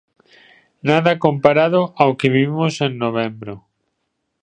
[0.89, 3.53] Nada comparado ao que vivimos en novembro.